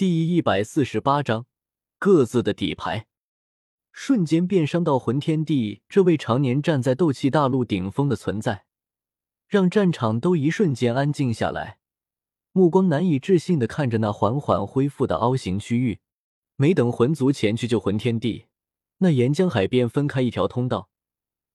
[0.00, 1.44] 第一百四十八章，
[1.98, 3.06] 各自的底牌，
[3.92, 8.64] 瞬间便伤到魂天帝这位常年站在斗气大陆顶峰的存在，
[9.46, 11.80] 让战场都一瞬间安静下来，
[12.52, 15.98] 目光难以置信的看着那缓缓恢复的凹形区域。
[16.56, 18.46] 没等魂族前去救魂天帝，
[19.00, 20.88] 那岩浆海便分开一条通道，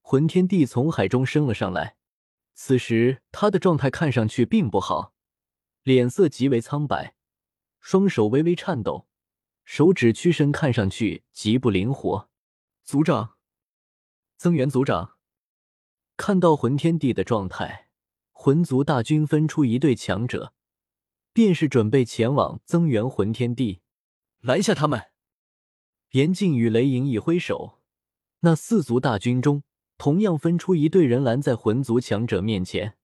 [0.04, 1.96] 魂天帝从海中升了上来。
[2.54, 5.14] 此时他的状态看上去并不好，
[5.82, 7.15] 脸色极为苍白。
[7.86, 9.06] 双手微微颤抖，
[9.64, 12.32] 手指屈伸，看上去极不灵活。
[12.84, 13.36] 族长，
[14.38, 15.18] 增援族长，
[16.18, 17.90] 看到魂天帝的状态，
[18.32, 20.56] 魂族大军分出一队强者，
[21.32, 23.82] 便是准备前往增援魂天帝，
[24.40, 25.12] 拦下他们。
[26.14, 27.84] 严禁与雷影一挥手，
[28.40, 29.62] 那四族大军中
[30.00, 32.98] 同样分出一队人拦在魂族强者面前。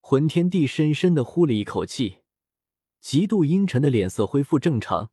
[0.00, 2.23] 魂天帝深深的呼了一口气。
[3.04, 5.10] 极度阴沉的脸色恢复正常，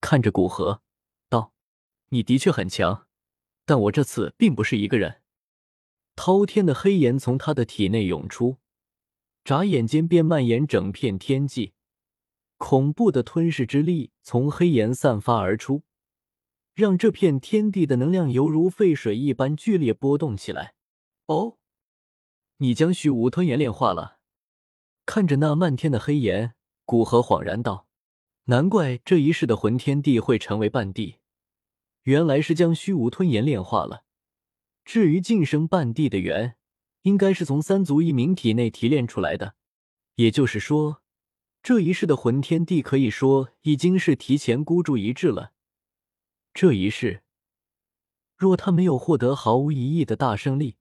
[0.00, 0.82] 看着古河
[1.28, 1.52] 道
[2.10, 3.06] ：“你的确很强，
[3.64, 5.22] 但我这次并不是一个人。”
[6.16, 8.58] 滔天的黑岩从他的体内涌出，
[9.44, 11.74] 眨眼间便蔓延整片天际，
[12.56, 15.84] 恐怖的吞噬之力从黑岩散发而出，
[16.74, 20.74] 让这片天地的能量犹如沸水一般剧烈波动起来。
[21.26, 21.58] 哦，
[22.56, 24.18] 你将虚无吞炎炼化了？
[25.06, 26.53] 看着那漫天的黑岩。
[26.86, 27.86] 古河恍然道
[28.44, 31.16] ：“难怪这一世的魂天帝会成为半帝，
[32.02, 34.04] 原来是将虚无吞炎炼化了。
[34.84, 36.56] 至于晋升半帝的元，
[37.02, 39.54] 应该是从三族一名体内提炼出来的。
[40.16, 41.02] 也就是说，
[41.62, 45.52] 这一世的魂天帝可以说已经是提前孤注一掷了。
[46.52, 47.22] 这一世，
[48.36, 50.76] 若他没有获得毫无疑义的大胜利，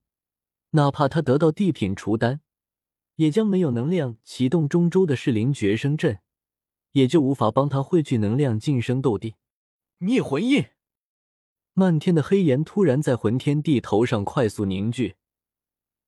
[0.71, 2.41] 哪怕他得到地品除丹。”
[3.15, 6.19] 也将没有能量启动中州的噬灵绝生阵，
[6.93, 9.35] 也就无法帮他汇聚能量晋升斗帝。
[9.97, 10.65] 灭魂印，
[11.73, 15.15] 漫天的黑岩突然在魂天帝头上快速凝聚，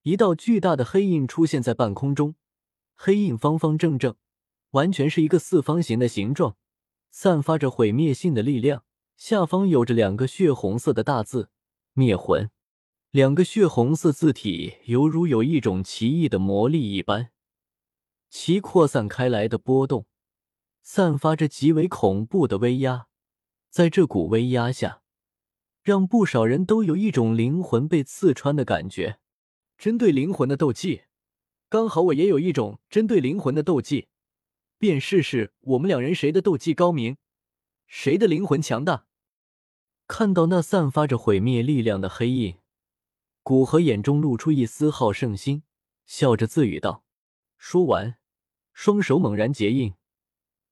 [0.04, 2.36] 一道巨大的黑印出现在半空中。
[2.96, 4.16] 黑印方方正正，
[4.72, 6.56] 完全是一个四方形的形状，
[7.12, 8.84] 散发着毁灭性的力量。
[9.18, 11.50] 下方有着两个血红色的大字
[11.94, 12.50] “灭魂”。
[13.16, 17.30] 两个血红色字体犹如有一种奇异的魔力一般，
[18.30, 20.06] 其扩散开来的波动，
[20.82, 23.08] 散发着极为恐怖的威压。
[23.70, 25.02] 在这股威压下，
[25.82, 29.20] 让不少人都有一种灵魂被刺穿的感觉。
[29.78, 31.04] 针对灵魂的斗技，
[31.70, 34.10] 刚好我也有一种针对灵魂的斗技，
[34.78, 37.16] 便试试我们两人谁的斗技高明，
[37.88, 39.06] 谁的灵魂强大。
[40.06, 42.58] 看到那散发着毁灭力量的黑印。
[43.48, 45.62] 古河眼中露出一丝好胜心，
[46.08, 47.04] 笑着自语道
[47.60, 48.18] ：“说完，
[48.74, 49.94] 双手猛然结印，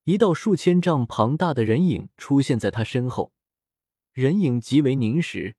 [0.06, 3.32] 一道数千丈庞大的人影出现在他身后。
[4.12, 5.56] 人影极为凝实，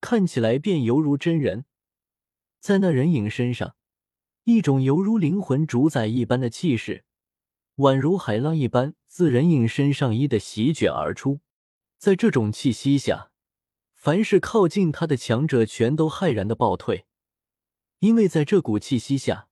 [0.00, 1.66] 看起来便犹如真人。
[2.60, 3.76] 在那人影身上，
[4.44, 7.04] 一种犹如灵魂主宰一般的气势，
[7.76, 11.40] 宛如海浪一般自人影身上衣的席卷而出。
[11.98, 13.27] 在这种气息下。”
[13.98, 17.06] 凡是靠近他的强者，全都骇然的暴退，
[17.98, 19.48] 因为在这股气息下，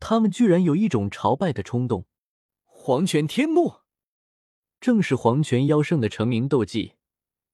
[0.00, 2.04] 他们居然有一种朝拜的冲动。
[2.64, 3.82] 黄泉天幕，
[4.80, 6.94] 正是黄泉妖圣的成名斗技，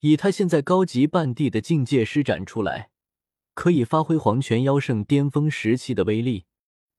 [0.00, 2.88] 以他现在高级半帝的境界施展出来，
[3.52, 6.46] 可以发挥黄泉妖圣巅峰时期的威力。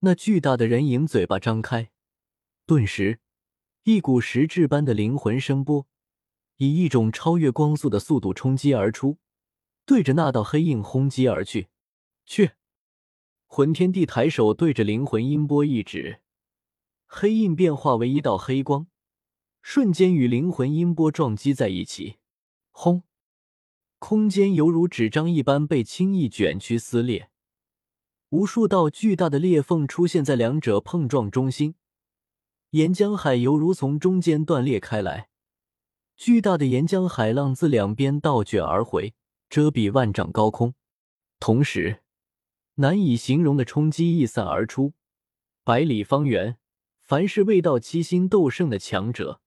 [0.01, 1.89] 那巨大的人影嘴巴张开，
[2.67, 3.19] 顿时，
[3.81, 5.87] 一股实质般的灵魂声波，
[6.63, 9.17] 以一种超越光速的速度冲击而出。
[9.85, 11.67] 对着那道黑印轰击而去，
[12.25, 12.51] 去！
[13.47, 16.21] 魂天帝抬手对着灵魂音波一指，
[17.05, 18.87] 黑印变化为一道黑光，
[19.61, 22.15] 瞬间与灵魂音波撞击在一起。
[22.71, 23.03] 轰！
[23.99, 27.29] 空间犹如纸张一般被轻易卷曲撕裂，
[28.29, 31.75] 无数道巨大的裂缝出现在两者碰撞中心，
[32.69, 35.29] 岩浆海犹如从中间断裂开来，
[36.25, 39.13] 巨大的岩浆海浪自两边倒卷而回。
[39.49, 40.73] 遮蔽万丈高空，
[41.37, 42.01] 同时
[42.75, 44.93] 难以形容的冲击溢散而出。
[45.65, 46.57] 百里方圆，
[47.01, 49.41] 凡是未到七星斗圣的强者，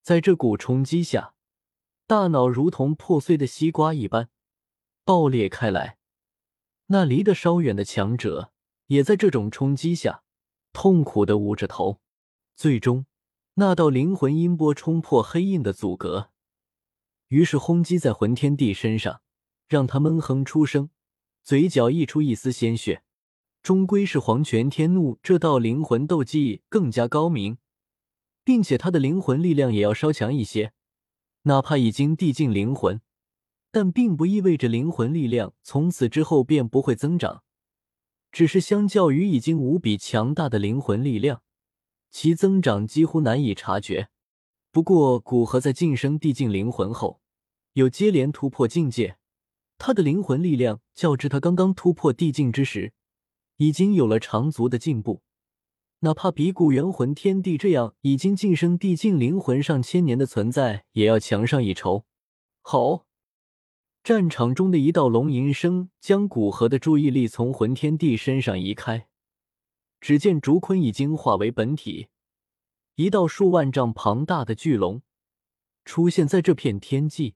[0.00, 1.34] 在这股冲击下，
[2.06, 4.30] 大脑如同破碎的西瓜一般
[5.04, 5.98] 爆裂开来。
[6.86, 8.50] 那离得稍远的强者，
[8.86, 10.22] 也在这种冲击下
[10.72, 12.00] 痛苦的捂着头。
[12.56, 13.04] 最终，
[13.58, 16.30] 那道灵魂音波冲破黑印的阻隔。
[17.28, 19.22] 于是轰击在魂天帝身上，
[19.66, 20.90] 让他闷哼出声，
[21.42, 23.02] 嘴角溢出一丝鲜血。
[23.62, 27.56] 终归是黄泉天怒这道灵魂斗技更加高明，
[28.44, 30.74] 并且他的灵魂力量也要稍强一些。
[31.44, 33.00] 哪怕已经递进灵魂，
[33.70, 37.42] 但并不意味着灵魂力量从此之后便不会增长，
[38.30, 41.42] 只是相较于已经无比强大的灵魂力量，
[42.18, 44.08] 其增长几乎难以察觉。
[44.72, 47.20] 不过，古河在晋升递进灵魂后，
[47.74, 49.18] 有接连突破境界，
[49.76, 52.94] 他的灵魂力量较之他刚刚突破递进之时，
[53.58, 55.20] 已经有了长足的进步。
[55.98, 62.06] 哪怕比古元魂天帝这样已经晋升递进灵魂上千年的存在，也要强上一筹。
[62.62, 63.04] 好，
[64.02, 69.06] 战场中的一道龙吟声将古河的注意力从魂天帝身上移开。
[70.00, 72.08] 只见竹坤已经化为本体，
[72.94, 75.02] 一道数万丈庞大的巨龙
[75.84, 77.34] 出现在这片天际，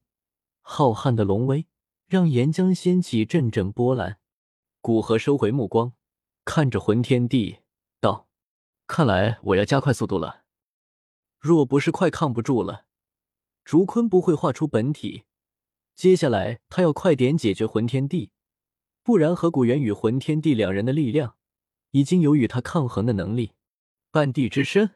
[0.60, 1.66] 浩瀚的龙威
[2.06, 4.18] 让岩浆掀起阵阵波澜。
[4.80, 5.92] 古河收回目光，
[6.44, 7.58] 看着魂天帝
[8.00, 8.28] 道。
[8.86, 10.44] 看来我要加快速度了。
[11.38, 12.86] 若不是快抗不住了，
[13.64, 15.24] 竹坤不会化出本体。
[15.94, 18.32] 接下来他要快点解决魂天帝，
[19.02, 21.36] 不然河谷元与魂天帝两人的力量
[21.92, 23.52] 已经有与他抗衡的能力。
[24.10, 24.90] 半地之身，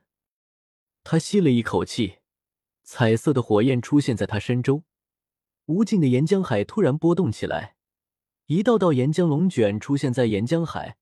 [1.03, 2.19] 他吸了一口气，
[2.83, 4.83] 彩色的火焰出现在他身周，
[5.67, 7.77] 无尽的岩浆海突然波动起来，
[8.47, 10.97] 一道道岩浆龙卷出现在岩浆海。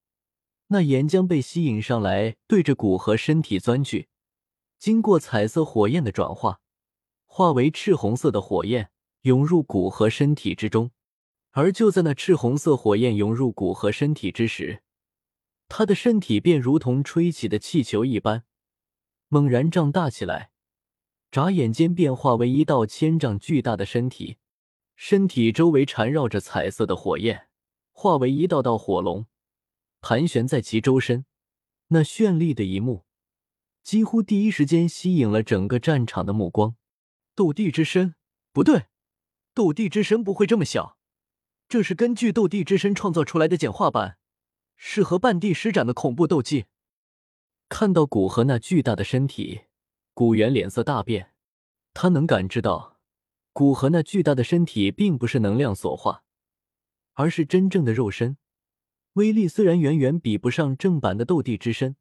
[0.68, 4.08] 那岩浆被吸引上来，对着古河身体钻去，
[4.78, 6.60] 经过彩色火焰的转化，
[7.26, 8.90] 化为赤红色的火焰，
[9.22, 10.90] 涌入古河身体之中。
[11.50, 14.82] 而就在那赤红色火焰涌入古河身体之时，
[15.74, 18.44] 他的身体便如同吹起的气球一般，
[19.28, 20.50] 猛然胀大起来，
[21.30, 24.36] 眨眼间变化为一道千丈巨大的身体，
[24.96, 27.48] 身体周围缠绕着彩色的火焰，
[27.90, 29.24] 化为一道道火龙。
[30.02, 31.24] 盘旋在其周身，
[31.88, 33.06] 那绚丽的一幕
[33.82, 36.76] 几乎第一时间吸引了整个战场的目光。
[37.34, 38.14] 斗帝之身，
[38.52, 38.88] 不对，
[39.54, 40.98] 斗帝之身不会这么小，
[41.66, 44.18] 这是根据斗帝之身创造出来的简化版，
[44.84, 46.64] 适合半地施展的恐怖斗技。
[47.68, 49.62] 看到古河那巨大的身体，
[50.12, 51.32] 古元脸色大变，
[51.94, 52.98] 他能感知到
[53.52, 56.24] 古河那巨大的身体并不是能量所化，
[57.12, 58.36] 而是真正的肉身。
[59.12, 61.94] 威力虽然远远比不上正版的斗帝之身，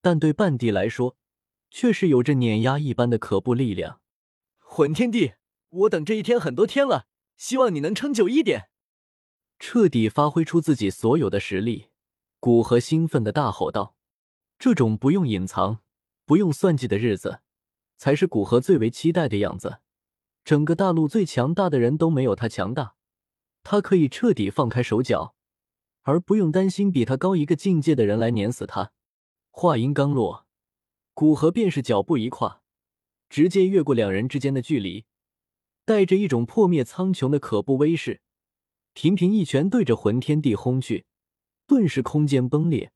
[0.00, 1.18] 但对半帝来说，
[1.70, 4.00] 却是有着碾压一般的可怖力量。
[4.56, 5.34] 魂天帝，
[5.68, 7.06] 我等这一天很多天了，
[7.36, 8.70] 希望你能撑久一点，
[9.58, 11.87] 彻底发挥出自己所有的实力。
[12.40, 13.96] 古河兴奋的大吼道
[14.58, 15.80] ：“这种不用隐藏、
[16.24, 17.40] 不用算计的日子，
[17.96, 19.80] 才是古河最为期待的样子。
[20.44, 22.94] 整个大陆最强大的人都没有他强大，
[23.62, 25.34] 他可以彻底放开手脚。”
[26.02, 28.92] 而不用担心比他高一个境界的人来碾死他。
[29.50, 30.46] 话音刚落，
[31.12, 32.62] 古河便是脚步一跨，
[33.28, 35.04] 直接越过两人之间的距离，
[35.84, 38.22] 带着一种破灭苍穹的可怖威势，
[38.94, 41.07] 频频一拳对着魂天地轰去。
[41.68, 42.90] 顿时空间崩裂，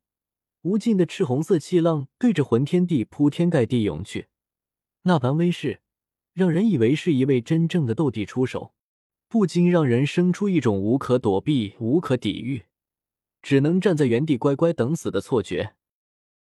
[0.62, 4.28] 无尽的赤红色气浪对着魂天地铺天盖地涌去。
[5.02, 5.82] 那般威势，
[6.32, 8.72] 让人以为是一位真正的斗帝出手，
[9.28, 12.62] 不禁让人生出一种无可躲避、无可抵御。
[13.42, 15.74] 只能站在原地乖乖等死的错觉。